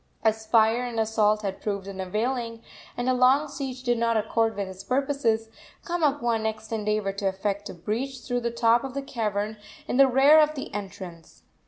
[0.23, 2.63] As fire and assault had proved unavailing,
[2.97, 5.49] and a long siege did not accord with his purposes,
[5.85, 10.07] Kamapuaa next endeavored to effect a breach through the top of the cavern in the
[10.07, 11.43] rear of the entrance.